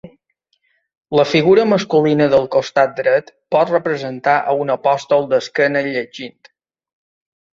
[1.17, 6.51] La figura masculina del costat dret pot representar a un apòstol d'esquena llegint.